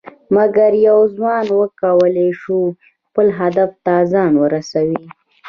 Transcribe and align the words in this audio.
مګر 0.35 0.71
یو 0.87 0.99
ځوان 1.15 1.45
وکړى 1.59 2.29
شوى 2.41 2.69
خپل 3.07 3.27
هدف 3.39 3.71
ته 3.85 3.93
ځان 4.11 4.31
ورسوي. 4.43 5.03